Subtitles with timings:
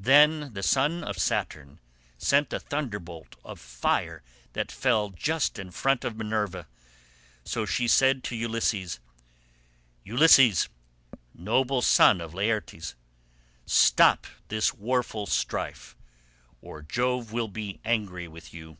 [0.00, 1.78] Then the son of Saturn
[2.18, 6.66] sent a thunderbolt of fire that fell just in front of Minerva,
[7.44, 8.98] so she said to Ulysses,
[10.02, 10.68] "Ulysses,
[11.32, 12.96] noble son of Laertes,
[13.64, 15.94] stop this warful strife,
[16.60, 18.78] or Jove will be angry with you."